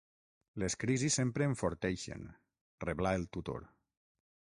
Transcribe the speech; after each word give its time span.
Les 0.63 0.75
crisis 0.83 1.17
sempre 1.19 1.47
enforteixen 1.49 2.27
—reblà 2.33 3.15
el 3.23 3.31
tutor. 3.39 3.73